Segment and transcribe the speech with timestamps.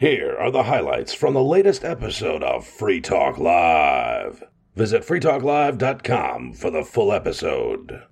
[0.00, 4.42] Here are the highlights from the latest episode of Free Talk Live.
[4.74, 8.02] Visit freetalklive.com for the full episode.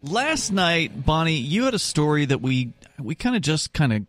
[0.00, 4.06] Last night, Bonnie, you had a story that we we kind of just kind of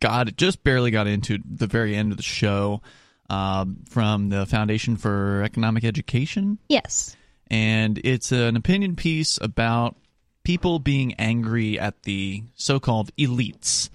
[0.00, 2.80] got just barely got into the very end of the show
[3.28, 6.56] um, from the Foundation for Economic Education.
[6.70, 7.14] Yes.
[7.50, 9.96] And it's an opinion piece about
[10.44, 13.90] people being angry at the so called elites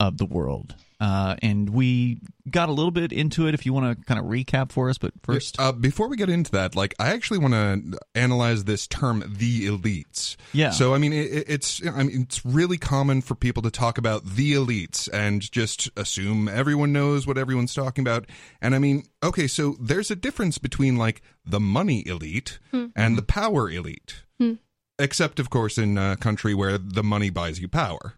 [0.00, 0.74] of the world.
[1.00, 2.18] Uh, and we
[2.50, 4.98] got a little bit into it if you want to kind of recap for us
[4.98, 8.86] but first uh, before we get into that like i actually want to analyze this
[8.88, 10.34] term the elites.
[10.52, 10.70] Yeah.
[10.70, 14.24] So i mean it, it's i mean it's really common for people to talk about
[14.24, 18.26] the elites and just assume everyone knows what everyone's talking about.
[18.60, 22.86] And i mean okay so there's a difference between like the money elite Hmm.
[22.96, 24.22] and the power elite.
[24.40, 24.54] Hmm.
[24.98, 28.14] except of course in a country where the money buys you power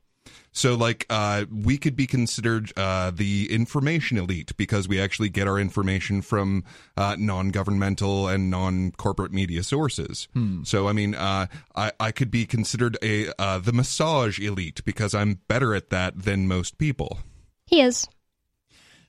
[0.53, 5.47] so, like, uh, we could be considered uh, the information elite because we actually get
[5.47, 6.65] our information from
[6.97, 10.27] uh, non-governmental and non-corporate media sources.
[10.33, 10.65] Hmm.
[10.65, 15.15] So, I mean, uh, I, I could be considered a uh, the massage elite because
[15.15, 17.19] I'm better at that than most people.
[17.67, 18.09] He is.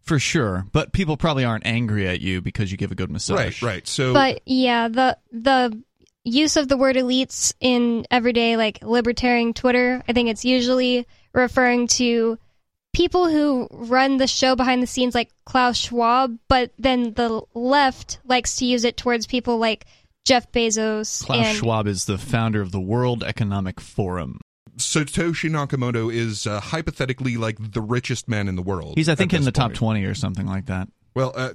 [0.01, 3.61] for sure but people probably aren't angry at you because you give a good massage
[3.61, 3.87] Right, right.
[3.87, 5.81] So, But yeah, the the
[6.23, 11.87] use of the word elites in everyday like libertarian Twitter, I think it's usually referring
[11.87, 12.37] to
[12.93, 18.19] people who run the show behind the scenes like Klaus Schwab, but then the left
[18.25, 19.85] likes to use it towards people like
[20.25, 24.39] Jeff Bezos Klaus and Schwab is the founder of the World Economic Forum.
[24.77, 28.93] Satoshi Nakamoto is uh, hypothetically like the richest man in the world.
[28.95, 30.87] He's, I think, in this the top 20 or something like that.
[31.13, 31.53] Well, uh,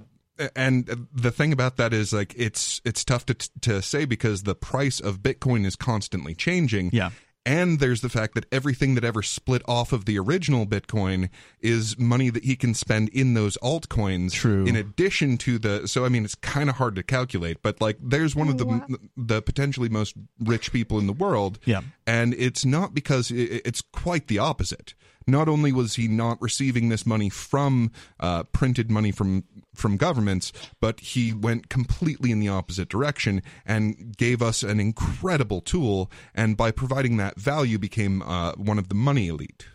[0.54, 4.54] and the thing about that is like it's it's tough to to say because the
[4.54, 6.90] price of Bitcoin is constantly changing.
[6.92, 7.10] Yeah.
[7.44, 11.28] And there's the fact that everything that ever split off of the original Bitcoin
[11.60, 14.32] is money that he can spend in those altcoins.
[14.32, 14.64] True.
[14.66, 17.98] In addition to the, so I mean, it's kind of hard to calculate, but like,
[18.02, 21.60] there's one of the the potentially most rich people in the world.
[21.66, 21.82] Yeah.
[22.04, 24.94] And it's not because i- i- it's quite the opposite.
[25.26, 29.44] Not only was he not receiving this money from uh, printed money from
[29.74, 35.60] from governments, but he went completely in the opposite direction and gave us an incredible
[35.60, 36.10] tool.
[36.34, 39.66] And by providing that value, became uh, one of the money elite.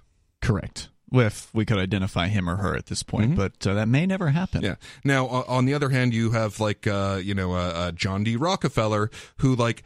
[0.42, 0.90] Correct.
[1.14, 4.30] If we could identify him or her at this point, but uh, that may never
[4.30, 4.62] happen.
[4.62, 4.76] Yeah.
[5.04, 8.24] Now, uh, on the other hand, you have like uh, you know uh, uh, John
[8.24, 8.38] D.
[8.38, 9.84] Rockefeller, who like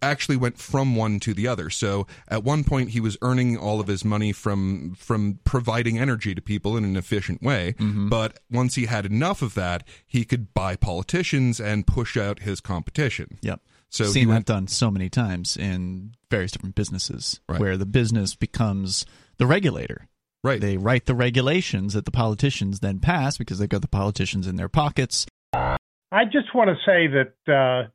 [0.00, 1.68] actually went from one to the other.
[1.70, 6.34] So at one point, he was earning all of his money from from providing energy
[6.34, 7.74] to people in an efficient way.
[7.78, 12.60] But once he had enough of that, he could buy politicians and push out his
[12.60, 13.38] competition.
[13.42, 13.60] Yep.
[13.90, 17.58] So he seen that went- done so many times in various different businesses Right.
[17.60, 19.06] where the business becomes
[19.38, 20.08] the regulator.
[20.44, 20.60] Right.
[20.60, 24.56] They write the regulations that the politicians then pass because they've got the politicians in
[24.56, 25.26] their pockets.
[25.54, 27.88] I just want to say that uh,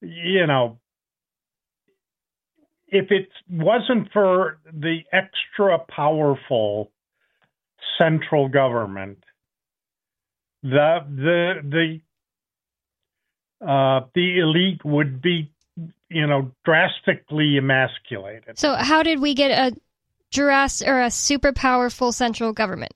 [0.00, 0.78] you know
[2.88, 6.90] if it wasn't for the extra powerful
[7.98, 9.18] central government,
[10.62, 12.00] the the
[13.60, 15.50] the uh, the elite would be
[16.08, 18.58] you know drastically emasculated.
[18.58, 19.76] So how did we get a
[20.30, 22.92] Jurassic or a super powerful central government?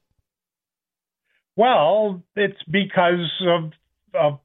[1.57, 3.73] Well, it's because of
[4.15, 4.41] of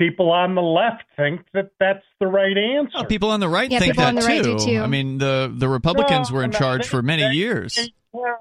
[0.00, 2.92] people on the left think that that's the right oh, answer.
[2.96, 4.80] Oh, people on the right Yeah, think that on the right too.
[4.80, 7.74] I mean, the the Republicans Well, were in no, charge they- for many they- years.
[8.12, 8.38] They're-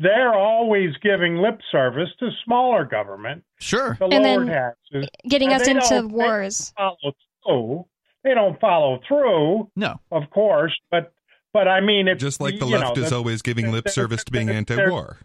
[0.00, 3.94] They're always giving lip service to smaller government, Sure.
[3.94, 5.08] to And lower then taxes.
[5.28, 6.72] Getting And us into don't- they wars.
[6.76, 7.14] don't Follow
[7.46, 7.86] through.
[8.24, 10.00] They don't follow through, No.
[10.10, 11.12] of course, but
[11.52, 14.24] but I mean, it's Just like the left know, is the- always giving lip service
[14.24, 15.18] to being anti-war.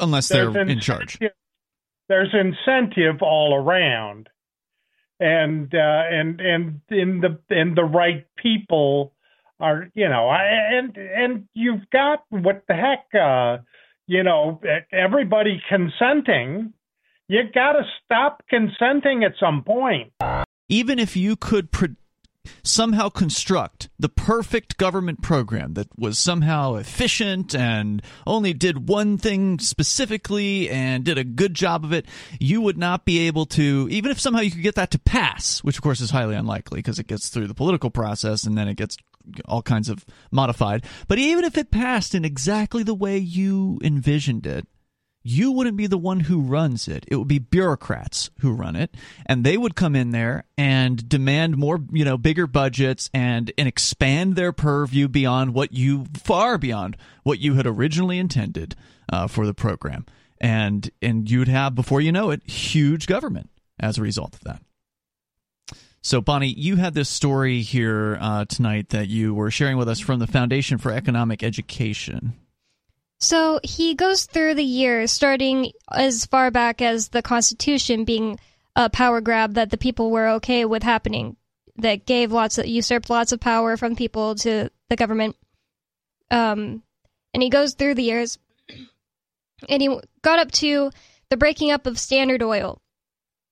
[0.00, 1.18] Unless they're in charge.
[2.08, 4.28] There's incentive all around,
[5.20, 9.12] and uh, and and in the and the right people
[9.60, 10.42] are you know I,
[10.72, 13.62] and and you've got what the heck uh,
[14.06, 14.60] you know
[14.92, 16.72] everybody consenting.
[17.28, 20.12] You got to stop consenting at some point.
[20.68, 21.94] even if you could pro-
[22.62, 29.58] somehow construct the perfect government program that was somehow efficient and only did one thing
[29.58, 32.06] specifically and did a good job of it,
[32.38, 35.60] you would not be able to, even if somehow you could get that to pass,
[35.60, 38.68] which of course is highly unlikely because it gets through the political process and then
[38.68, 38.96] it gets
[39.46, 40.84] all kinds of modified.
[41.08, 44.66] But even if it passed in exactly the way you envisioned it,
[45.22, 47.04] you wouldn't be the one who runs it.
[47.08, 48.94] It would be bureaucrats who run it,
[49.26, 53.68] and they would come in there and demand more, you know, bigger budgets and and
[53.68, 58.74] expand their purview beyond what you far beyond what you had originally intended
[59.12, 60.06] uh, for the program.
[60.40, 64.62] and and you'd have before you know it huge government as a result of that.
[66.02, 70.00] So, Bonnie, you had this story here uh, tonight that you were sharing with us
[70.00, 72.32] from the Foundation for Economic Education.
[73.20, 78.40] So he goes through the years, starting as far back as the Constitution being
[78.74, 81.36] a power grab that the people were okay with happening,
[81.76, 85.36] that gave lots of usurped lots of power from people to the government.
[86.30, 86.82] Um,
[87.34, 88.38] and he goes through the years,
[89.68, 90.90] and he got up to
[91.28, 92.80] the breaking up of Standard Oil.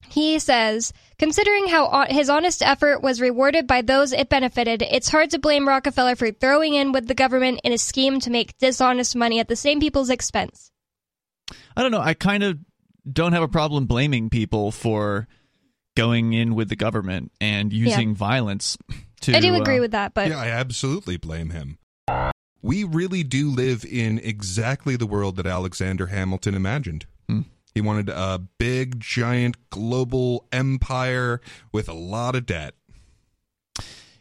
[0.08, 5.30] He says, considering how his honest effort was rewarded by those it benefited, it's hard
[5.30, 9.14] to blame Rockefeller for throwing in with the government in a scheme to make dishonest
[9.16, 10.70] money at the same people's expense.
[11.76, 12.00] I don't know.
[12.00, 12.58] I kind of
[13.10, 15.28] don't have a problem blaming people for
[15.96, 18.14] going in with the government and using yeah.
[18.14, 18.78] violence
[19.22, 19.36] to.
[19.36, 21.78] I do agree uh, with that, but yeah, I absolutely blame him.
[22.62, 27.06] We really do live in exactly the world that Alexander Hamilton imagined.
[27.78, 31.40] He wanted a big, giant, global empire
[31.70, 32.74] with a lot of debt.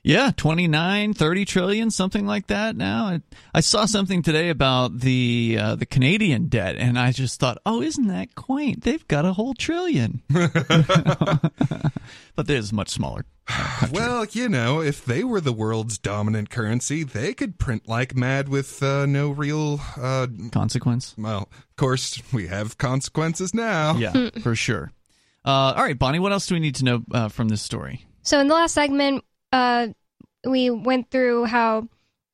[0.07, 3.07] Yeah, 29, 30 trillion, something like that now.
[3.07, 3.21] I,
[3.53, 7.81] I saw something today about the uh, the Canadian debt and I just thought, "Oh,
[7.81, 8.83] isn't that quaint?
[8.83, 10.21] They've got a whole trillion.
[10.29, 11.51] but
[12.37, 13.25] there's much smaller.
[13.49, 18.15] Uh, well, you know, if they were the world's dominant currency, they could print like
[18.15, 21.15] mad with uh, no real uh, consequence.
[21.17, 23.97] Well, of course, we have consequences now.
[23.97, 24.93] Yeah, for sure.
[25.43, 28.05] Uh, all right, Bonnie, what else do we need to know uh, from this story?
[28.21, 29.87] So, in the last segment, uh,
[30.45, 31.87] we went through how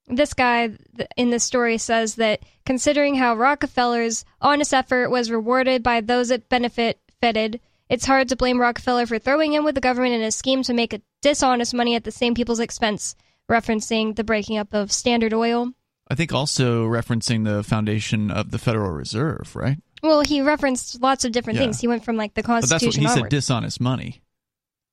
[0.07, 0.71] this guy
[1.15, 6.50] in this story says that considering how Rockefeller's honest effort was rewarded by those it
[6.50, 10.63] benefited, it's hard to blame Rockefeller for throwing in with the government in a scheme
[10.63, 13.16] to make a dishonest money at the same people's expense,
[13.50, 15.71] referencing the breaking up of Standard Oil.
[16.09, 19.77] I think also referencing the foundation of the Federal Reserve, right?
[20.01, 21.63] Well, he referenced lots of different yeah.
[21.63, 21.80] things.
[21.80, 22.77] He went from like the Constitution.
[22.77, 23.31] But that's what he onward.
[23.31, 23.38] said.
[23.38, 24.21] Dishonest money.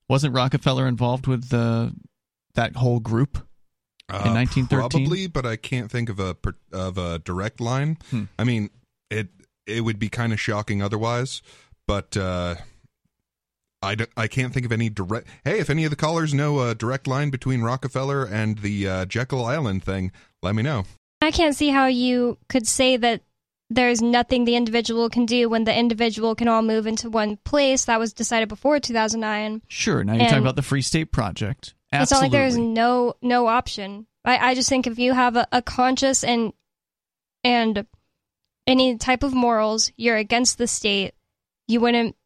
[0.09, 1.93] Wasn't Rockefeller involved with the
[2.55, 3.39] that whole group
[4.09, 4.69] uh, in 1913?
[4.79, 6.37] Probably, but I can't think of a
[6.73, 7.99] of a direct line.
[8.11, 8.25] Hmm.
[8.39, 8.71] I mean,
[9.11, 9.29] it
[9.67, 11.43] it would be kind of shocking otherwise,
[11.87, 12.57] but uh,
[13.83, 15.29] I, d- I can't think of any direct.
[15.45, 19.05] Hey, if any of the callers know a direct line between Rockefeller and the uh,
[19.07, 20.13] Jekyll Island thing,
[20.43, 20.85] let me know.
[21.23, 23.23] I can't see how you could say that
[23.71, 27.85] there's nothing the individual can do when the individual can all move into one place.
[27.85, 29.63] That was decided before 2009.
[29.69, 30.03] Sure.
[30.03, 31.75] Now you're and talking about the Free State Project.
[31.93, 32.03] Absolutely.
[32.03, 34.07] It's not like there's no no option.
[34.25, 36.53] I, I just think if you have a, a conscious and
[37.43, 37.87] and
[38.67, 41.15] any type of morals, you're against the state.
[41.67, 42.17] You wouldn't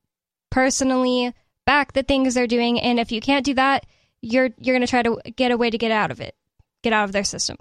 [0.50, 1.32] personally
[1.66, 3.86] back the things they're doing, and if you can't do that,
[4.20, 6.34] you're you're going to try to get a way to get out of it,
[6.82, 7.56] get out of their system.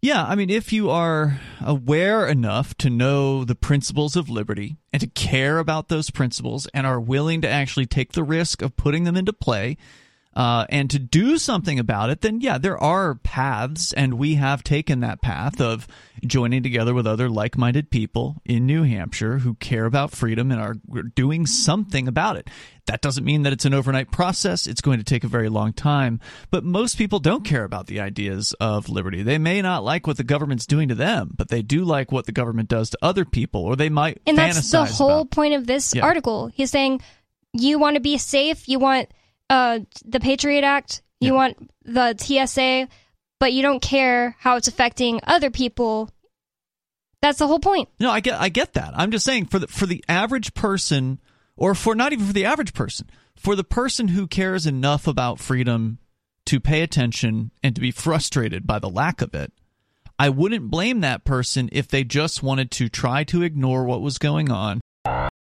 [0.00, 5.00] Yeah, I mean, if you are aware enough to know the principles of liberty and
[5.00, 9.04] to care about those principles and are willing to actually take the risk of putting
[9.04, 9.78] them into play,
[10.36, 14.64] uh, and to do something about it, then yeah, there are paths, and we have
[14.64, 15.86] taken that path of
[16.26, 20.60] joining together with other like minded people in New Hampshire who care about freedom and
[20.60, 20.74] are
[21.14, 22.48] doing something about it.
[22.86, 24.66] That doesn't mean that it's an overnight process.
[24.66, 26.20] It's going to take a very long time.
[26.50, 29.22] But most people don't care about the ideas of liberty.
[29.22, 32.26] They may not like what the government's doing to them, but they do like what
[32.26, 34.20] the government does to other people, or they might.
[34.26, 35.30] And that's the whole about.
[35.30, 36.02] point of this yeah.
[36.02, 36.48] article.
[36.48, 37.00] He's saying
[37.52, 39.08] you want to be safe, you want
[39.50, 41.34] uh, the Patriot Act, you yeah.
[41.34, 42.88] want the TSA,
[43.40, 46.10] but you don't care how it's affecting other people.
[47.20, 47.88] That's the whole point.
[47.98, 48.92] No, I get I get that.
[48.94, 51.20] I'm just saying for the for the average person
[51.56, 55.40] or for not even for the average person, for the person who cares enough about
[55.40, 55.98] freedom
[56.46, 59.52] to pay attention and to be frustrated by the lack of it,
[60.18, 64.18] I wouldn't blame that person if they just wanted to try to ignore what was
[64.18, 64.80] going on.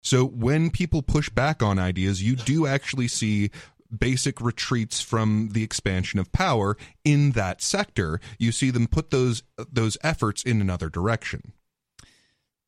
[0.03, 3.51] So when people push back on ideas, you do actually see
[3.99, 8.19] basic retreats from the expansion of power in that sector.
[8.37, 11.53] You see them put those those efforts in another direction.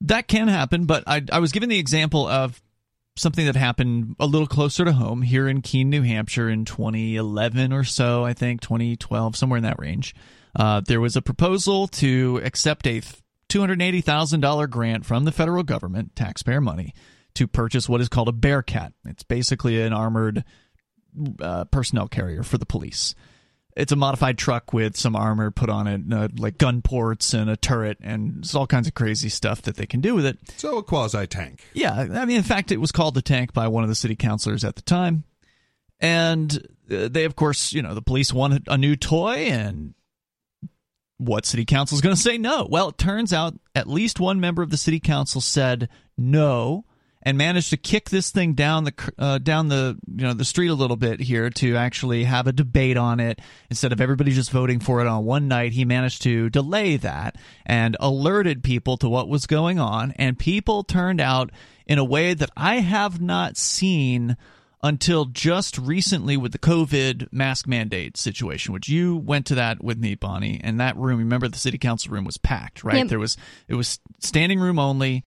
[0.02, 2.62] That can happen, but I, I was given the example of
[3.18, 7.72] something that happened a little closer to home here in Keene, New Hampshire in 2011
[7.72, 10.14] or so, I think, 2012, somewhere in that range.
[10.56, 13.02] Uh, there was a proposal to accept a
[13.50, 16.94] $280,000 grant from the federal government, taxpayer money,
[17.36, 18.94] to purchase what is called a Bearcat.
[19.06, 20.44] It's basically an armored
[21.42, 23.16] uh, personnel carrier for the police.
[23.76, 27.50] It's a modified truck with some armor put on it, uh, like gun ports and
[27.50, 30.38] a turret, and it's all kinds of crazy stuff that they can do with it.
[30.56, 31.62] So a quasi tank.
[31.74, 34.16] Yeah, I mean, in fact, it was called the tank by one of the city
[34.16, 35.26] councilors at the time,
[36.00, 36.56] and
[36.90, 39.94] uh, they, of course, you know, the police wanted a new toy, and
[41.18, 42.68] what city council is going to say no?
[42.70, 46.86] Well, it turns out at least one member of the city council said no
[47.26, 50.68] and managed to kick this thing down the uh, down the you know the street
[50.68, 54.52] a little bit here to actually have a debate on it instead of everybody just
[54.52, 55.74] voting for it on one night.
[55.74, 60.84] He managed to delay that and alerted people to what was going on, and people
[60.84, 61.52] turned out
[61.88, 64.38] in a way that I have not seen
[64.84, 69.98] until just recently with the COVID mask mandate situation, which you went to that with
[69.98, 71.18] me, Bonnie, and that room.
[71.18, 72.98] Remember, the city council room was packed, right?
[72.98, 73.08] Yep.
[73.08, 73.36] There was
[73.68, 75.24] it was standing room only.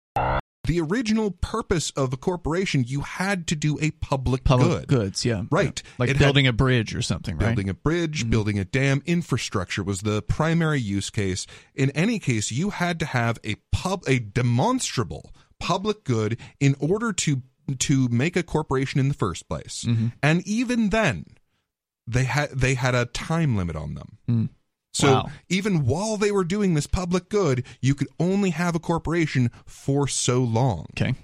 [0.64, 4.88] The original purpose of a corporation, you had to do a public, Public good.
[4.88, 5.83] goods, yeah, Right.
[5.85, 5.90] Yeah.
[5.99, 7.47] like It had- building a bridge or something, right?
[7.47, 11.49] Building a bridge, building a dam, infrastructure was the primary use case.
[11.75, 17.12] In any case, you had to have a pub a demonstrable public good in order
[17.12, 17.42] to
[17.78, 19.87] to make a corporation in the first place.
[20.23, 21.26] And even then,
[22.07, 24.19] they had they had a time limit on them.
[24.28, 24.49] Mm.
[24.92, 25.30] So Wow.
[25.49, 30.06] even while they were doing this public good, you could only have a corporation for
[30.06, 30.87] so long.
[30.96, 31.14] Okay,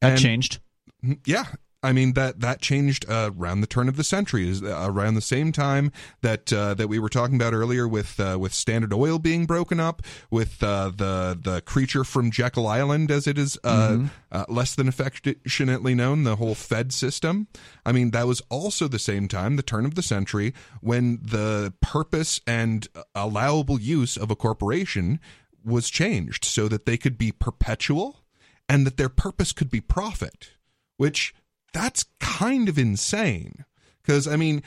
[0.00, 0.58] that And- changed.
[1.04, 1.46] Mm, yeah.
[1.86, 5.14] I mean that that changed uh, around the turn of the century, is uh, around
[5.14, 8.92] the same time that uh, that we were talking about earlier with uh, with Standard
[8.92, 13.56] Oil being broken up, with uh, the the creature from Jekyll Island, as it is
[13.62, 13.98] uh,
[14.32, 17.46] uh, less than affectionately known, the whole Fed system.
[17.84, 21.72] I mean that was also the same time, the turn of the century, when the
[21.80, 25.20] purpose and allowable use of a corporation
[25.64, 28.24] was changed so that they could be perpetual
[28.68, 30.50] and that their purpose could be profit,
[30.96, 31.32] which
[31.72, 33.64] that's kind of insane.
[34.02, 34.62] Because I mean,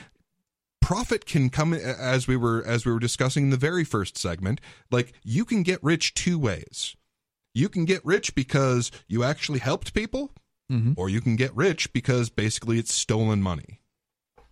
[0.82, 4.60] profit can come as we were as we were discussing in the very first segment.
[4.92, 6.96] Like you can get rich two ways.
[7.54, 10.32] You can get rich because you actually helped people,
[10.72, 10.94] Mhm.
[10.98, 13.82] or you can get rich because basically it's stolen money.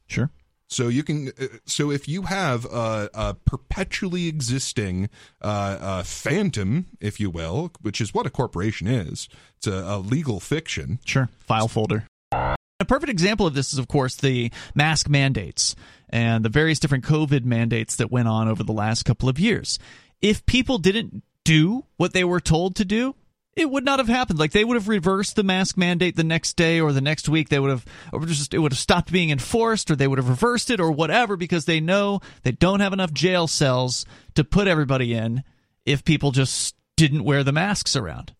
[0.07, 0.31] Sure.
[0.69, 1.29] So you can.
[1.39, 5.09] uh, So if you have a, a perpetually existing
[5.41, 9.97] uh, uh, phantom, if you will, which is what a corporation is, it's a, a
[9.99, 10.99] legal fiction.
[11.05, 11.29] Sure.
[11.39, 12.05] File folder.
[12.31, 15.75] A perfect example of this is, of course, the mask mandates
[16.09, 19.79] and the various different COVID mandates that went on over the last couple of years.
[20.21, 23.15] If people didn't do what they were told to do,
[23.55, 24.37] it would not have happened.
[24.37, 27.49] Like they would have reversed the mask mandate the next day or the next week.
[27.49, 27.85] They would have,
[28.27, 31.35] just it would have stopped being enforced, or they would have reversed it, or whatever,
[31.35, 34.05] because they know they don't have enough jail cells
[34.35, 35.43] to put everybody in
[35.85, 38.33] if people just didn't wear the masks around.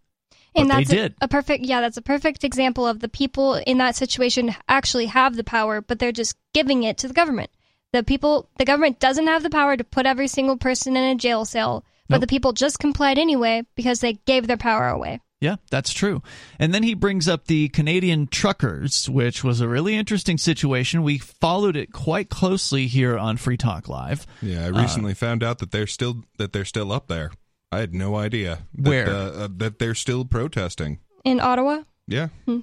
[0.58, 1.16] And But they that's a- did.
[1.22, 5.36] A, perfect yeah that's a perfect example of the people in that situation actually have
[5.36, 7.50] the power but they're just giving it to the government
[7.94, 11.16] the people the government doesn't have the power to put every single person in a
[11.16, 12.22] jail cell but Nope.
[12.22, 16.24] the people just complied anyway because they gave their power away Yeah, that's true.
[16.58, 21.04] And then he brings up the Canadian truckers, which was a really interesting situation.
[21.04, 24.26] We followed it quite closely here on Free Talk Live.
[24.42, 27.30] Yeah, I Uh, recently found out that they're still that they're still up there.
[27.72, 29.10] I had no idea that, Where?
[29.10, 31.00] uh, uh, that they're still protesting.
[31.26, 32.30] in ottawa Yeah.
[32.46, 32.60] Hmm.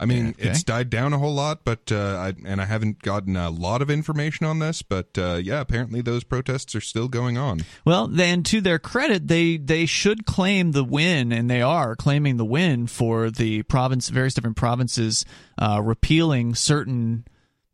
[0.00, 0.48] I mean, Okay.
[0.50, 3.80] it's died down a whole lot, but uh, I and I haven't gotten a lot
[3.80, 7.60] of information on this, but uh, yeah, apparently those protests are still going on.
[7.84, 12.38] Well, then to their credit, they they should claim the win, and they are claiming
[12.38, 15.24] the win for the province, various different provinces
[15.58, 17.24] uh, repealing certain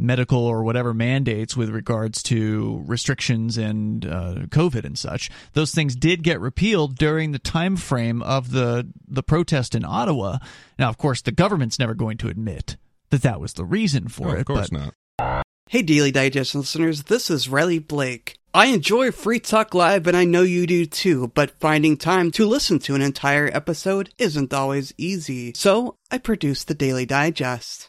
[0.00, 5.30] medical or whatever mandates with regards to restrictions and uh, COVID and such.
[5.52, 10.38] Those things did get repealed during the time frame of the the protest in Ottawa.
[10.78, 12.76] Now, of course, the government's never going to admit
[13.11, 14.40] that that was the reason for Oh, it.
[14.40, 15.45] of course but not.
[15.69, 18.37] Hey, Daily Digest listeners, this is Riley Blake.
[18.52, 22.45] I enjoy Free Talk Live, and I know you do too, but finding time to
[22.45, 25.52] listen to an entire episode isn't always easy.
[25.54, 27.88] So, I produce the Daily Digest.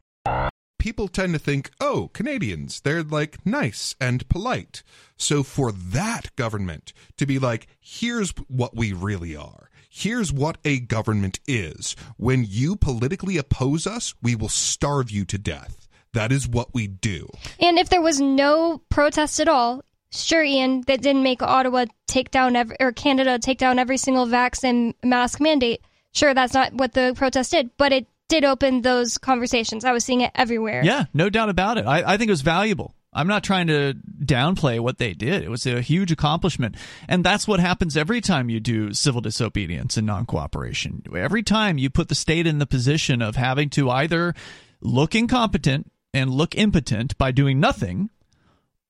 [0.81, 4.81] People tend to think, oh, Canadians, they're like nice and polite.
[5.15, 9.69] So for that government to be like, here's what we really are.
[9.91, 11.95] Here's what a government is.
[12.17, 15.87] When you politically oppose us, we will starve you to death.
[16.13, 17.29] That is what we do.
[17.59, 22.31] And if there was no protest at all, sure, Ian, that didn't make Ottawa take
[22.31, 25.83] down or Canada take down every single vaccine mask mandate.
[26.11, 29.83] Sure, that's not what the protest did, but it did open those conversations.
[29.85, 30.81] I was seeing it everywhere.
[30.83, 31.85] Yeah, no doubt about it.
[31.85, 32.95] I, I think it was valuable.
[33.13, 35.43] I'm not trying to downplay what they did.
[35.43, 36.75] It was a huge accomplishment.
[37.09, 41.03] And that's what happens every time you do civil disobedience and non cooperation.
[41.13, 44.33] Every time you put the state in the position of having to either
[44.79, 48.09] look incompetent and look impotent by doing nothing,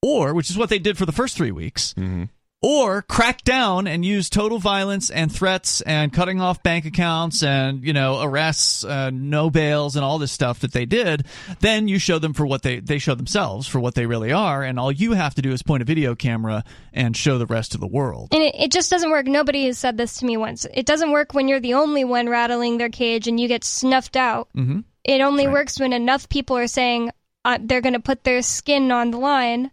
[0.04, 2.26] or, which is what they did for the first three weeks, Mm-hmm.
[2.64, 7.84] Or crack down and use total violence and threats and cutting off bank accounts and
[7.84, 11.26] you know arrests uh, no bails and all this stuff that they did
[11.60, 14.64] then you show them for what they they show themselves for what they really are
[14.64, 16.64] and all you have to do is point a video camera
[16.94, 19.26] and show the rest of the world And it, it just doesn't work.
[19.26, 20.68] Nobody has said this to me once.
[20.74, 24.16] It doesn't work when you're the only one rattling their cage and you get snuffed
[24.16, 24.50] out.
[24.56, 24.84] Mhm.
[25.04, 25.54] It only Right.
[25.54, 27.12] works when enough people are saying
[27.44, 29.72] uh, they're going to put their skin on the line.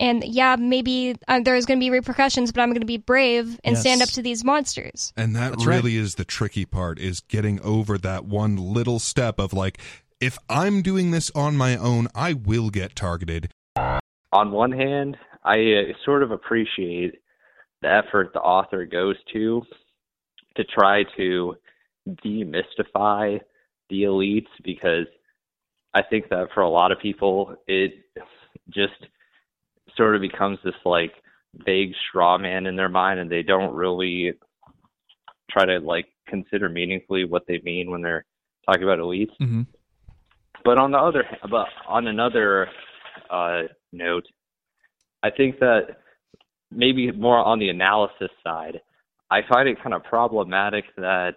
[0.00, 3.60] And yeah, maybe uh, there's going to be repercussions, but I'm going to be brave
[3.62, 5.12] and stand up to these monsters.
[5.16, 5.76] And that That's right.
[5.76, 9.78] really is the tricky part is getting over that one little step of like,
[10.18, 13.52] if I'm doing this on my own, I will get targeted.
[13.76, 17.20] on one hand, I uh, sort of appreciate
[17.82, 19.62] the effort the author goes to
[20.56, 21.56] to try to
[22.24, 23.38] demystify
[23.88, 25.06] the elites because
[25.94, 27.92] I think that for a lot of people, it
[28.70, 28.92] just
[30.00, 31.12] sort of becomes this like
[31.66, 34.32] vague straw man in their mind and they don't really
[35.50, 38.24] try to like consider meaningfully what they mean when they're
[38.64, 39.36] talking about elites.
[39.38, 39.66] Mhm.
[40.64, 42.68] But on the other, but on another
[43.28, 44.26] uh, note,
[45.22, 45.98] I think that
[46.70, 48.80] maybe more on the analysis side,
[49.30, 51.34] I find it kind of problematic that,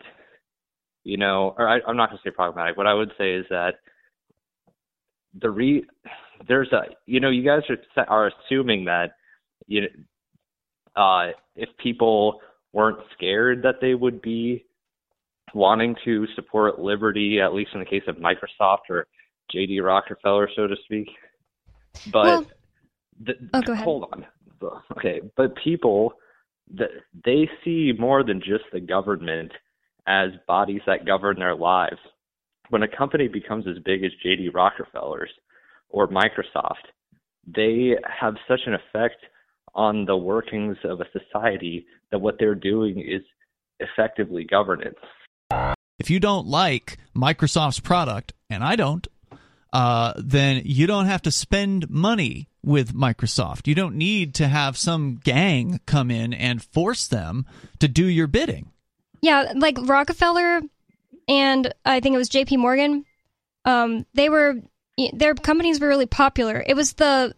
[1.04, 2.78] you know, or I, I'm not going to say problematic.
[2.78, 3.76] What I would say is that
[5.42, 5.86] the re
[6.48, 9.12] there's a you know you guys are are assuming that
[9.68, 9.88] you know
[10.96, 12.40] uh if people
[12.74, 14.66] weren't scared that they would be
[15.54, 19.08] wanting to support liberty at least in the case of Microsoft or
[19.54, 21.08] JD Rockefeller so to speak.
[22.12, 22.46] But Well-
[23.24, 23.84] the, Oh, go ahead.
[23.84, 24.26] hold on.
[24.98, 26.14] Okay but people
[26.74, 26.90] that
[27.26, 29.52] they see more than just the government
[30.08, 32.00] as bodies that govern their lives.
[32.70, 35.30] When a company becomes as big as JD Rockefeller's
[35.94, 36.92] or Microsoft,
[37.48, 39.24] they have such an effect
[39.76, 43.22] on the workings of a society that what they're doing is
[43.80, 45.00] effectively governance.
[46.00, 49.08] if you don't like microsoft's product and i don't
[49.74, 53.66] uh, then you don't have to spend money with Microsoft.
[53.66, 57.48] You don't need to have some gang come in and force them
[57.80, 58.72] to do your bidding.
[59.22, 60.62] Yeah, like Rockefeller
[61.28, 62.58] and I think it was J.P.
[62.58, 63.06] Morgan.
[63.66, 64.56] Um, they were
[65.14, 66.64] their companies were really popular.
[66.66, 67.34] It was the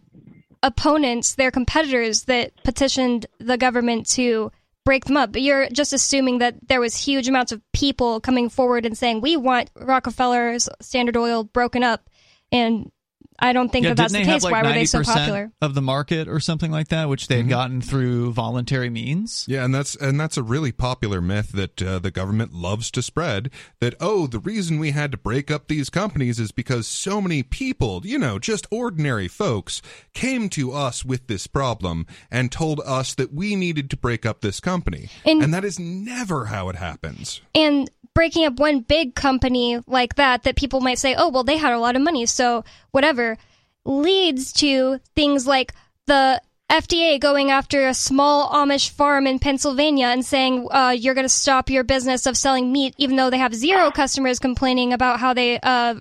[0.62, 4.50] opponents, their competitors, that petitioned the government to
[4.84, 5.32] break them up.
[5.32, 9.20] But you're just assuming that there was huge amounts of people coming forward and saying
[9.20, 12.08] we want Rockefeller's Standard Oil broken up,
[12.52, 12.90] and
[13.38, 14.42] I don't think yeah, that that's the case.
[14.42, 15.50] like Why were they so popular?
[15.60, 19.44] of the market or something like that, which they had gotten through voluntary means?
[19.48, 23.02] Yeah, and that's and that's a really popular myth that uh, the government loves to
[23.02, 23.50] spread.
[23.80, 27.42] That oh, the reason we had to break up these companies is because so many
[27.42, 29.82] people, you know, just ordinary folks,
[30.14, 34.40] came to us with this problem and told us that we needed to break up
[34.40, 37.40] this company, And- and that is never how it happens.
[37.54, 41.58] and breaking up one big company like that that people might say oh well they
[41.58, 43.36] had a lot of money so whatever
[43.84, 45.74] leads to things like
[46.06, 51.26] the FDA going after a small Amish farm in Pennsylvania and saying uh, you're going
[51.26, 55.20] to stop your business of selling meat, even though they have zero customers complaining about
[55.20, 55.94] how they uh,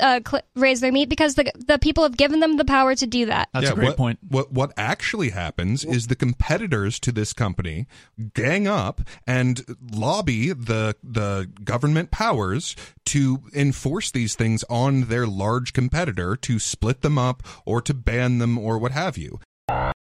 [0.00, 3.06] uh, cl- raise their meat because the the people have given them the power to
[3.06, 3.48] do that.
[3.52, 4.18] That's Yeah, a great what, point.
[4.26, 7.86] What what actually happens is the competitors to this company
[8.34, 15.72] gang up and lobby the the government powers to enforce these things on their large
[15.72, 19.40] competitor to split them up or to ban them or what have you.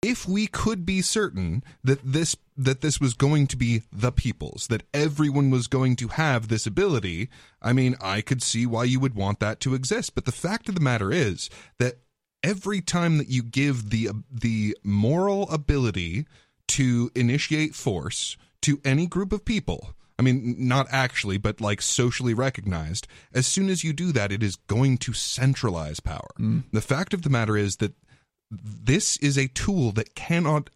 [0.01, 4.67] If we could be certain that this that this was going to be the people's,
[4.69, 7.29] that everyone was going to have this ability,
[7.63, 10.15] I mean, I could see why you would want that to exist.
[10.15, 11.99] But the fact of the matter is that
[12.43, 16.27] every time that you give the the moral ability
[16.69, 22.35] to initiate force to any group of people I mean, not actually, but like socially
[22.35, 23.07] recognized.
[23.33, 26.29] As soon as you do that, it is going to centralize power.
[26.41, 26.65] Mm.
[26.73, 27.93] The fact of the matter is that
[28.51, 30.71] this is a tool that cannot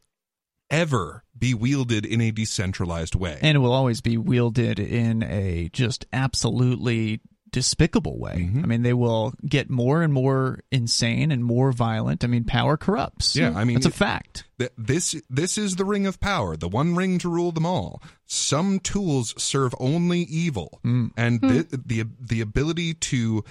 [0.70, 3.38] ever be wielded in a decentralized way.
[3.42, 8.50] And it will always be wielded in a just absolutely despicable way.
[8.50, 8.62] Mhm.
[8.62, 12.24] I mean, they will get more and more insane and more violent.
[12.24, 13.36] I mean, power corrupts.
[13.36, 14.44] Yeah, I mean, it's a fact.
[14.58, 18.02] Th- this this is the ring of power, the one ring to rule them all.
[18.24, 23.44] Some tools serve only evil, and the, the the ability to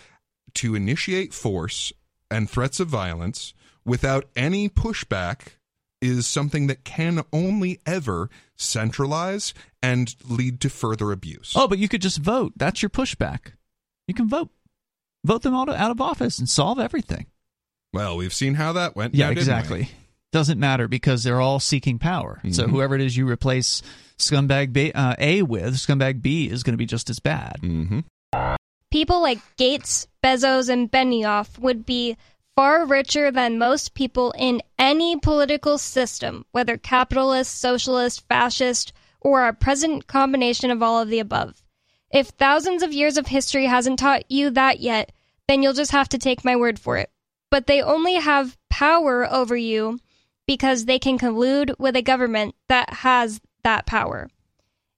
[0.55, 1.93] to initiate force
[2.31, 3.53] and threats of violence
[3.85, 5.53] without any pushback
[6.01, 11.53] is something that can only ever centralize and lead to further abuse.
[11.55, 12.53] Oh, but you could just vote.
[12.55, 13.53] That's your pushback.
[14.07, 14.49] You can vote.
[15.23, 17.27] Vote them all out of office and solve everything.
[17.93, 19.13] Well, we've seen how that went.
[19.13, 19.41] Yeah, now, didn't we?
[19.53, 19.89] exactly.
[20.31, 22.39] Doesn't matter because they're all seeking power.
[22.51, 22.69] So Mhm.
[22.71, 23.81] whoever it is you replace
[24.17, 27.57] scumbag B, uh, A with, scumbag B is going to be just as bad.
[27.61, 27.99] Mm-hmm.
[28.91, 32.17] People like Gates, Bezos, and Benioff would be
[32.55, 39.53] far richer than most people in any political system, whether capitalist, socialist, fascist, or a
[39.53, 41.63] present combination of all of the above.
[42.11, 45.11] If thousands of years of history hasn't taught you that yet,
[45.47, 47.09] then you'll just have to take my word for it.
[47.49, 49.99] But they only have power over you
[50.47, 54.29] because they can collude with a government that has that power.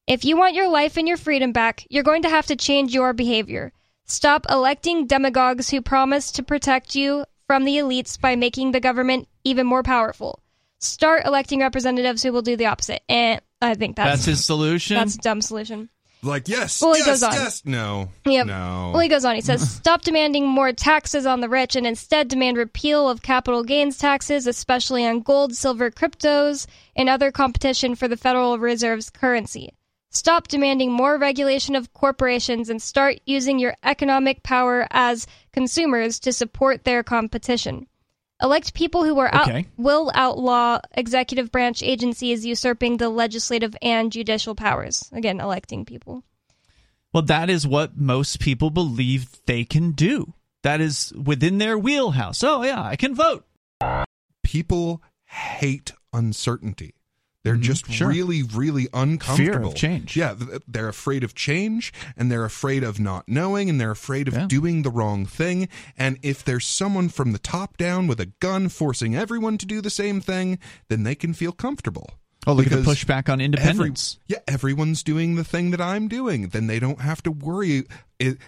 [0.08, 2.94] If you want your life and your freedom back, you're going to have to change
[2.94, 3.72] your behavior.
[4.06, 9.28] Stop electing demagogues who promise to protect you from the elites by making the government
[9.44, 10.40] even more powerful.
[10.80, 13.04] Start electing representatives who will do the opposite.
[13.08, 14.98] And I think that's That's his solution.
[14.98, 15.90] that's a dumb solution.
[16.26, 17.34] Like yes, Well, he yes, goes on.
[17.34, 18.48] yes, no, Yep.
[18.48, 18.92] no.
[18.94, 19.36] Well, he goes on.
[19.36, 23.62] He says, "Stop demanding more taxes on the rich, and instead demand repeal of capital
[23.66, 29.74] gains taxes, especially on gold, silver, cryptos, and other competition for the Federal Reserve's currency.
[30.14, 36.32] Stop demanding more regulation of corporations and start using your economic power as consumers to
[36.32, 37.88] support their competition.
[38.42, 39.48] Elect people who are out-
[39.78, 45.10] will outlaw executive branch agencies usurping the legislative and judicial powers.
[45.12, 46.24] Again, electing people."
[47.12, 50.34] Well, that is what most people believe they can do.
[50.62, 52.44] That is within their wheelhouse.
[52.44, 53.46] Oh, yeah, I can vote.
[54.44, 56.96] People hate uncertainty.
[57.44, 57.94] They're just Mm-hmm.
[57.94, 58.08] sure.
[58.10, 59.72] really, really uncomfortable.
[59.72, 60.16] Fear change.
[60.16, 60.36] Yeah,
[60.68, 64.48] they're afraid of change, and they're afraid of not knowing, and they're afraid of Yeah.
[64.48, 65.68] doing the wrong thing.
[65.98, 69.82] And if there's someone from the top down with a gun forcing everyone to do
[69.82, 72.10] the same thing, then they can feel comfortable.
[72.46, 74.20] Oh, look at the pushback on Every, independence.
[74.28, 76.50] yeah, everyone's doing the thing that I'm doing.
[76.50, 77.84] Then they don't have to worry.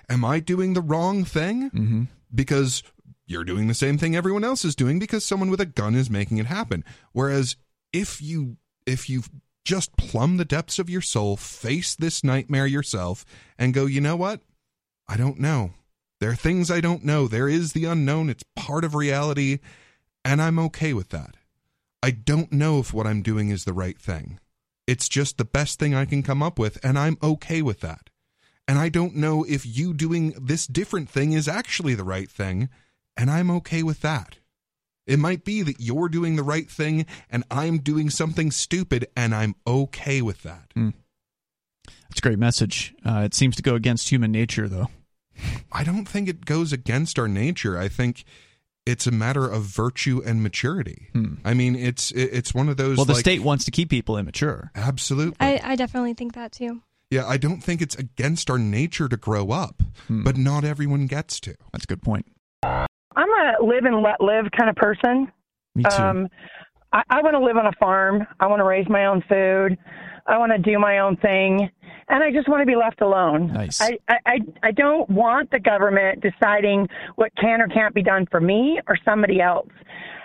[0.10, 1.70] Am I doing the wrong thing?
[1.70, 2.04] mm-hmm.
[2.34, 2.84] Because
[3.28, 6.10] you're doing the same thing everyone else is doing because someone with a gun is
[6.10, 6.84] making it happen.
[7.14, 7.56] Whereas
[7.94, 9.24] if you if you
[9.64, 13.26] just plumb the depths of your soul, face this nightmare yourself,
[13.58, 14.42] and go, you know what?
[15.08, 15.72] I don't know.
[16.20, 17.28] There are things I don't know.
[17.28, 18.30] There is the unknown.
[18.30, 19.60] It's part of reality,
[20.24, 21.36] and I'm okay with that.
[22.02, 24.40] I don't know if what I'm doing is the right thing.
[24.88, 28.10] It's just the best thing I can come up with, and I'm okay with that.
[28.68, 32.70] And I don't know if you doing this different thing is actually the right thing,
[33.18, 34.38] and I'm okay with that.
[35.08, 39.36] It might be that you're doing the right thing and I'm doing something stupid, and
[39.36, 40.70] I'm okay with that.
[40.76, 42.94] That's a great message.
[43.06, 44.88] Uh, it seems to go against human nature, though.
[45.72, 47.78] I don't think it goes against our nature.
[47.78, 48.24] I think
[48.86, 51.10] it's a matter of virtue and maturity.
[51.44, 52.96] I mean, it's it's one of those.
[52.96, 53.00] Hmm.
[53.00, 54.72] Well, the like- state wants to keep people immature.
[54.76, 55.36] absolutely.
[55.40, 56.82] I, I definitely think that too.
[57.12, 60.24] yeah, I don't think it's against our nature to grow up, Hmm.
[60.24, 61.56] but not everyone gets to.
[61.74, 62.26] That's a good point.
[63.16, 65.32] I'm a live and let live kind of person.
[65.76, 66.02] Me too.
[66.02, 66.30] Um,
[66.94, 68.26] I, I want to live on a farm.
[68.40, 69.78] I want to raise my own food.
[70.28, 71.70] I want to do my own thing,
[72.10, 73.54] and I just want to be left alone.
[73.54, 73.80] Nice.
[73.80, 78.42] I, I, I, don't want the government deciding what can or can't be done for
[78.42, 79.70] me or somebody else.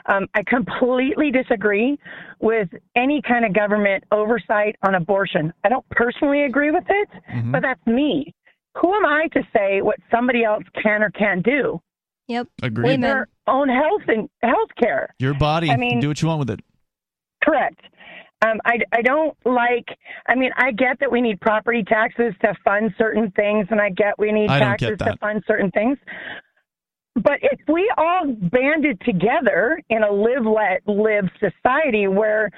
[0.06, 1.98] Um, I completely disagree
[2.40, 5.52] with any kind of government oversight on abortion.
[5.64, 7.52] I don't personally agree with it, Mhm.
[7.52, 8.34] but that's me.
[8.78, 11.80] Who am I to say what somebody else can or can't do?
[12.30, 12.46] Yep.
[12.62, 12.86] Agreed.
[12.86, 15.12] with their own health and health care.
[15.18, 15.68] Your body.
[15.68, 16.60] I mean- do what you want with it.
[17.42, 17.80] Correct.
[18.42, 19.86] Um, I, I don't like,
[20.28, 23.90] I mean, I get that we need property taxes to fund certain things, and I
[23.90, 25.98] get we need I taxes to fund certain things.
[27.16, 32.50] But if we all banded together in a live, let live society where,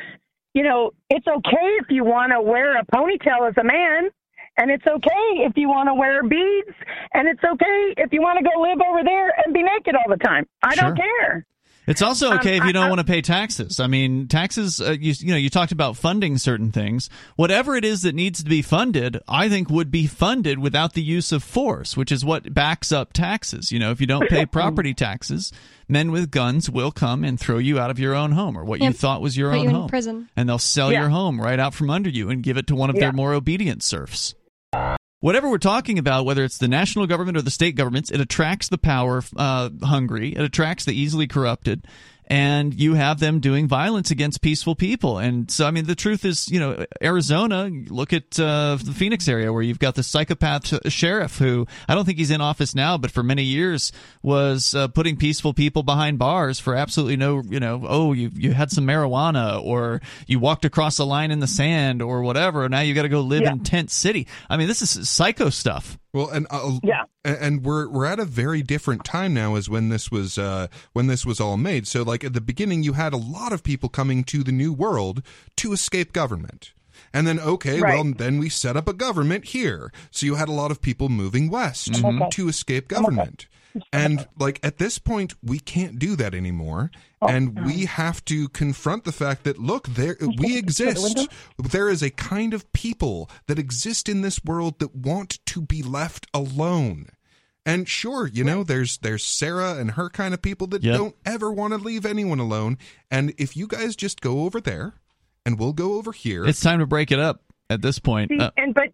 [0.55, 4.11] you know, it's okay if you want to wear a ponytail as a man,
[4.57, 6.77] and it's okay if you want to wear beads,
[7.15, 10.09] and it's okay if you want to go live over there and be naked all
[10.15, 10.47] the time.
[10.63, 11.47] I don't care.
[11.85, 13.81] It's also Um, okay if you I- don't I- want to pay taxes.
[13.81, 14.81] I mean, taxes.
[14.81, 17.11] Uh, you you know, you talked about funding certain things.
[17.35, 21.03] Whatever it is that needs to be funded, I think would be funded without the
[21.03, 23.73] use of force, which is what backs up taxes.
[23.73, 25.51] You know, if you don't pay property taxes,
[25.89, 28.81] men with guns will come and throw you out of your own home or what
[28.81, 30.29] you thought was your Put own you in home, prison.
[30.37, 31.01] and they'll sell Yeah.
[31.01, 33.07] your home right out from under you and give it to one of Yeah.
[33.07, 34.37] their more obedient serfs.
[35.21, 38.69] Whatever we're talking about, whether it's the national government or the state governments, it attracts
[38.69, 40.35] the power uh, hungry.
[40.35, 41.87] It attracts the easily corrupted,
[42.27, 45.19] and you have them doing violence against peaceful people.
[45.19, 47.71] And so, I mean, the truth is, you know, Arizona.
[47.89, 52.05] Look at uh, the Phoenix area where you've got the psychopath sheriff who I don't
[52.05, 56.19] think he's in office now, but for many years was uh, putting peaceful people behind
[56.19, 60.65] bars for absolutely no, you know, oh, you you had some marijuana or you walked
[60.65, 62.69] across a line in the sand or whatever.
[62.69, 63.53] Now you got to go live Yeah.
[63.53, 64.27] in tent city.
[64.49, 65.99] I mean, this is psycho stuff.
[66.13, 67.03] Well, and uh, Yeah.
[67.25, 71.07] And- we're we're at a very different time now as when this was uh, when
[71.07, 71.87] this was all made.
[71.87, 74.73] So, like at the beginning, you had a lot of people coming to the new
[74.73, 75.23] world
[75.57, 76.73] to escape government.
[77.15, 77.95] And then, okay, Right.
[77.95, 79.93] well, then we set up a government here.
[80.11, 82.29] So you had a lot of people moving west Okay.
[82.31, 83.47] to escape government.
[83.93, 89.05] And like at this point, we can't do that anymore, and we have to confront
[89.05, 91.29] the fact that look, there we exist.
[91.59, 95.83] There is a kind of people that exist in this world that want to be
[95.83, 97.07] left alone.
[97.65, 100.97] And sure, you know, there's there's Sarah and her kind of people that Yep.
[100.99, 102.77] don't ever want to leave anyone alone.
[103.11, 104.95] And if you guys just go over there,
[105.47, 106.45] and we'll go over here.
[106.45, 108.31] It's time to break it up at this point.
[108.31, 108.89] See, Uh, and but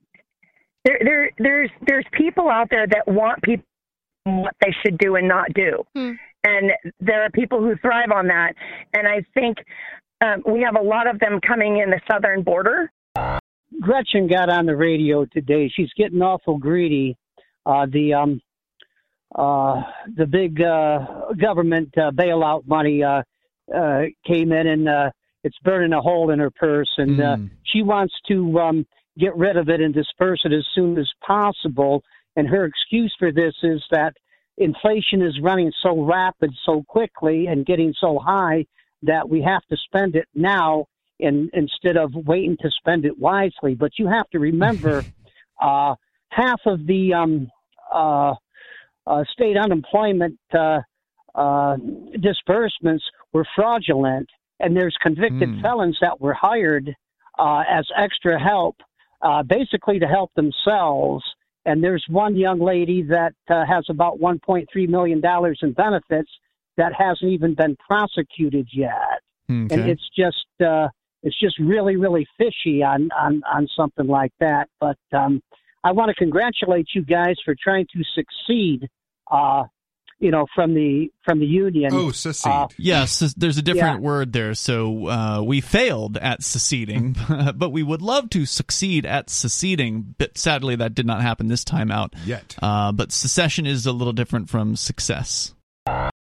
[0.84, 3.64] there, there, there's there's people out there that want people
[4.36, 6.12] what they should do and not do, Hmm.
[6.44, 8.54] and there are people who thrive on that.
[8.94, 9.58] And I think
[10.20, 12.90] um, we have a lot of them coming in the southern border.
[13.80, 15.68] Gretchen got on the radio today.
[15.74, 17.16] She's getting awful greedy.
[17.66, 18.40] Uh, the um,
[19.34, 19.82] uh,
[20.16, 23.22] the big uh, government uh, bailout money uh,
[23.74, 25.10] uh, came in, and uh,
[25.44, 26.90] it's burning a hole in her purse.
[26.96, 27.50] And uh, Mm.
[27.64, 28.86] she wants to um,
[29.18, 32.02] get rid of it and disperse it as soon as possible.
[32.38, 34.12] And her excuse for this is that
[34.58, 38.64] inflation is running so rapid, so quickly, and getting so high
[39.02, 40.86] that we have to spend it now
[41.18, 43.74] in, instead of waiting to spend it wisely.
[43.74, 45.04] But you have to remember,
[45.60, 45.96] uh,
[46.28, 47.50] half of the um,
[47.92, 48.34] uh,
[49.04, 50.78] uh, state unemployment uh,
[51.34, 51.76] uh,
[52.20, 54.28] disbursements were fraudulent,
[54.60, 55.60] and there's convicted Hmm.
[55.60, 56.94] felons that were hired
[57.40, 58.76] uh, as extra help,
[59.22, 61.24] uh, basically to help themselves.
[61.68, 66.30] And there's one young lady that uh, has about 1.3 million dollars in benefits
[66.76, 70.88] that hasn't even been prosecuted yet and it's just uh,
[71.22, 74.68] it's just really really fishy on on on something like that.
[74.80, 75.42] But um,
[75.84, 78.88] I want to congratulate you guys for trying to succeed.
[79.30, 79.64] Uh,
[80.20, 81.90] you know, from the from the union.
[81.92, 82.50] oh, secede.
[82.52, 84.54] Uh, Yes, there's- there's a different word there.
[84.54, 87.14] So uh, we failed at seceding,
[87.54, 90.14] but we would love to succeed at seceding.
[90.18, 92.14] But sadly, that did not happen this time out.
[92.24, 92.56] Yet.
[92.62, 95.54] Uh, but secession is a little different from success.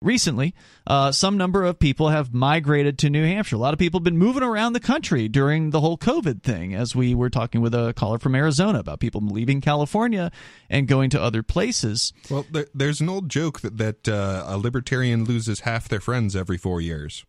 [0.06, 0.54] Recently,
[0.86, 3.56] uh, some number of people have migrated to New Hampshire.
[3.56, 6.76] A lot of people have been moving around the country during the whole COVID thing,
[6.76, 10.32] as we were talking with a caller from Arizona about people leaving California
[10.70, 12.14] and going to other places.
[12.30, 16.36] Well, there, there's an old joke that that uh, a libertarian loses half their friends
[16.36, 17.26] every four years,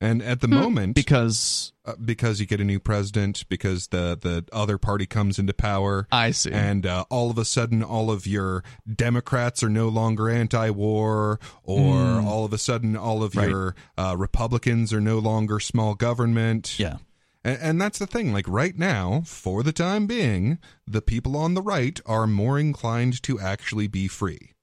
[0.00, 4.44] and at the moment, Because uh, because you get a new president, because the the
[4.52, 6.50] other party comes into power, I see.
[6.52, 11.94] and uh, all of a sudden, all of your Democrats are no longer anti-war, or
[11.94, 12.24] Mm.
[12.26, 13.48] all of a sudden, all of Right.
[13.48, 16.78] your uh, Republicans are no longer small government.
[16.78, 16.96] yeah.
[17.44, 18.32] And, and that's the thing.
[18.32, 23.22] Like right now, for the time being, the people on the right are more inclined
[23.24, 24.53] to actually be free.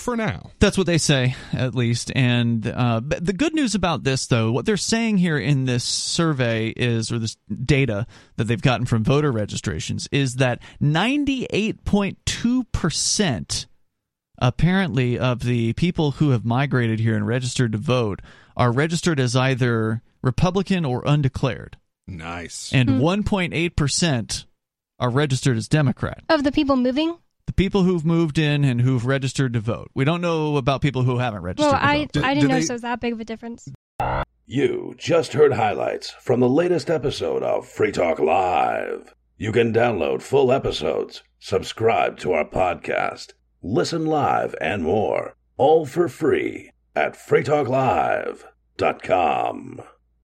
[0.00, 0.50] For now.
[0.60, 2.10] That's what they say, at least.
[2.16, 6.68] And uh, the good news about this, though, what they're saying here in this survey
[6.68, 13.66] is, or this data that they've gotten from voter registrations, is that 98.2%
[14.38, 18.22] apparently of the people who have migrated here and registered to vote
[18.56, 21.76] are registered as either Republican or undeclared.
[22.06, 22.72] Nice.
[22.72, 24.44] And 1.8%
[24.98, 27.18] are registered as Democrat Of the people moving?
[27.46, 29.90] The people who've moved in and who've registered to vote.
[29.94, 32.12] We don't know about people who haven't registered Well, to I, vote.
[32.12, 33.68] Do- I didn't know they- so was that big of a difference.
[34.46, 39.14] You just heard highlights from the latest episode of Free Talk Live.
[39.38, 46.08] You can download full episodes, subscribe to our podcast, listen live, and more, all for
[46.08, 49.82] free at freetalklive.com.